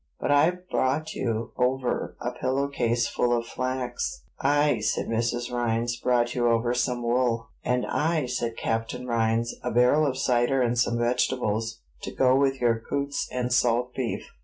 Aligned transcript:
But 0.19 0.31
I've 0.31 0.67
brought 0.67 1.13
you 1.13 1.51
over 1.57 2.15
a 2.19 2.31
pillow 2.31 2.69
case 2.69 3.07
full 3.07 3.37
of 3.37 3.45
flax." 3.45 4.23
"I," 4.39 4.79
said 4.79 5.05
Mrs. 5.07 5.51
Rhines, 5.51 5.95
"brought 5.95 6.33
you 6.33 6.47
over 6.49 6.73
some 6.73 7.03
wool." 7.03 7.49
"And 7.63 7.85
I," 7.85 8.25
said 8.25 8.57
Captain 8.57 9.05
Rhines, 9.05 9.53
"a 9.61 9.69
barrel 9.69 10.07
of 10.07 10.17
cider 10.17 10.63
and 10.63 10.75
some 10.75 10.97
vegetables, 10.97 11.81
to 12.01 12.09
go 12.11 12.35
with 12.35 12.59
your 12.59 12.79
coots 12.79 13.27
and 13.31 13.53
salt 13.53 13.93
beef." 13.93 14.25